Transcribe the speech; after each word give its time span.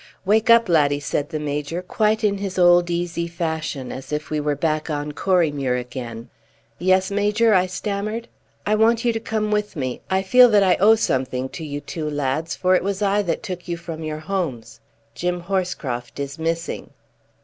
"Wake 0.25 0.49
up, 0.49 0.67
laddie," 0.67 0.99
said 0.99 1.29
the 1.29 1.39
Major, 1.39 1.83
quite 1.83 2.23
in 2.23 2.39
his 2.39 2.57
old 2.57 2.89
easy 2.89 3.27
fashion, 3.27 3.91
as 3.91 4.11
if 4.11 4.31
we 4.31 4.39
were 4.39 4.55
back 4.55 4.89
on 4.89 5.11
Corriemuir 5.11 5.75
again. 5.75 6.27
"Yes, 6.79 7.11
Major?" 7.11 7.53
I 7.53 7.67
stammered. 7.67 8.27
"I 8.65 8.73
want 8.73 9.05
you 9.05 9.13
to 9.13 9.19
come 9.19 9.51
with 9.51 9.75
me. 9.75 10.01
I 10.09 10.23
feel 10.23 10.49
that 10.49 10.63
I 10.63 10.73
owe 10.79 10.95
something 10.95 11.49
to 11.49 11.63
you 11.63 11.81
two 11.81 12.09
lads, 12.09 12.55
for 12.55 12.73
it 12.73 12.83
was 12.83 13.03
I 13.03 13.21
that 13.21 13.43
took 13.43 13.67
you 13.67 13.77
from 13.77 14.01
your 14.03 14.17
homes. 14.21 14.79
Jim 15.13 15.41
Horscroft 15.41 16.19
is 16.19 16.39
missing." 16.39 16.89